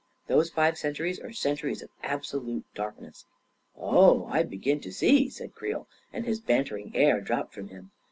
[0.25, 3.27] Those five centuries are centuries of absolute darkness!""
[3.77, 7.67] Oh; I begin to see 1" said Creel, and his banter ing air dropped from
[7.67, 7.91] him.